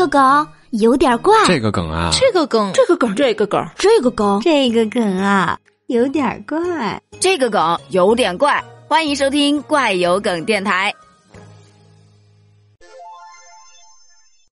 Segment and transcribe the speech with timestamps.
[0.00, 8.64] 个梗有点怪，这个梗啊，这个梗，这个梗，这个梗，这个梗，这个梗啊，有点怪，这个梗有点怪。
[8.88, 10.94] 欢迎收听怪有梗电台。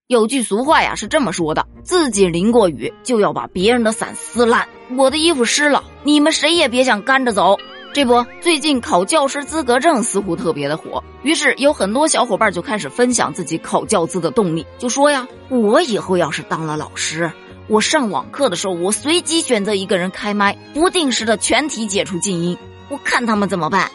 [0.07, 4.69] 有句俗话呀，是这么说的：自己淋过雨，就要把别人的伞撕烂。
[4.99, 7.57] 我的衣服湿了，你们谁也别想干着走。
[7.99, 17.29] 这不，最近考教师资格证似乎特别的火，于是有很多小伙伴就开始分享自己考教资的动力，就说呀：“我以后要是当了老师，
[17.67, 22.57] 我上网课的时候，我随机选择一个人开麦，不定时的全体解除静音，
[22.89, 23.91] 我看他们怎么办。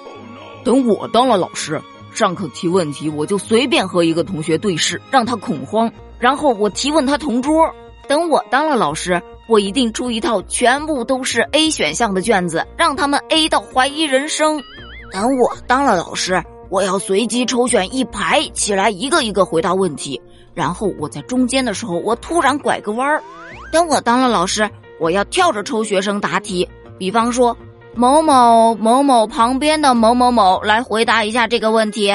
[0.66, 1.81] 等我当了老师。”
[2.13, 5.89] 上课提问题，我就随便和一个同学对视，让他恐慌，
[6.20, 7.73] 然后我提问他同桌。
[8.07, 14.61] 等我当了老师，我一定出一套全部都是 A 选项的卷子，让他们 A 到怀疑人生。
[15.11, 20.21] 等我当了老师，我要随机抽选一排起来，一个一个回答问题，
[20.53, 23.23] 然后我在中间的时候，我突然拐个弯儿。
[23.71, 27.56] 等我当了老师，我要跳着抽学生答题，比方说。
[27.95, 32.11] 某某某某旁边的某某某来回答一下这个问题。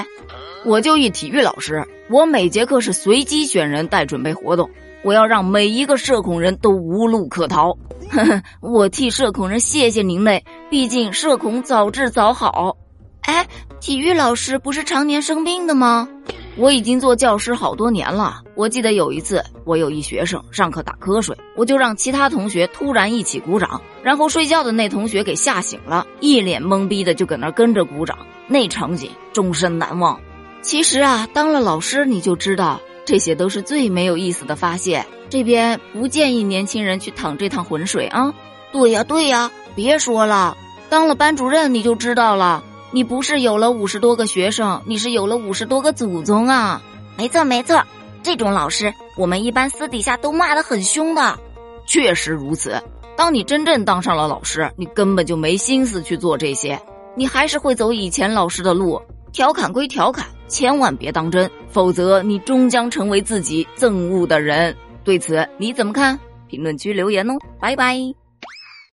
[0.69, 4.69] 我就一体育老师，我每节课是随机选人带准备活动，
[5.03, 7.73] 我要让每一个社恐人都无路可逃。
[8.11, 12.77] 呵呵，我替社恐人谢谢您嘞，毕竟社恐早治早好。
[13.23, 13.49] 哎，
[13.81, 16.07] 体育老师不是常年生病的吗？
[16.59, 18.43] 我已经做教师好多年了。
[18.55, 30.21] 我记得有一次，我有一学生上课打瞌睡，我就让其他同学突然一起鼓掌，然后睡觉的那同学给吓醒了，一脸懵逼的就搁那跟着鼓掌，那场景终身难忘。
[30.61, 35.05] 其实啊，当了老师你就知道，这些都是最没有意思的发泄。
[35.31, 38.33] 这边不建议年轻人去趟这趟浑水啊。
[38.73, 40.57] 对呀对呀，别说了，
[40.91, 42.63] 当了班主任你就知道了。
[42.91, 46.83] 你不是有了五十多个学生，你是有了五十多个祖宗啊！
[47.17, 47.83] 没错没错，
[48.23, 51.39] 这种老师我们一般私底下都骂得很凶的。
[51.87, 52.83] 确实如此，
[53.17, 56.81] 当你真正当上了老师，你根本就没心思去做这些，
[57.15, 59.01] 你还是会走以前老师的路。
[59.31, 64.75] 调侃归调侃，千万别当真，否则你终将成为自己憎恶的人。
[65.05, 66.19] 对此你怎么看？
[66.49, 68.28] 评论区留言哦，拜拜。